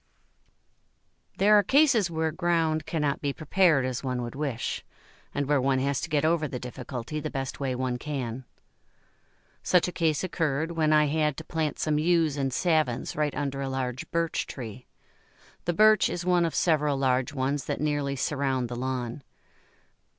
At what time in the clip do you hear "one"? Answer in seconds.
4.03-4.23, 5.61-5.77, 7.75-7.99, 16.25-16.45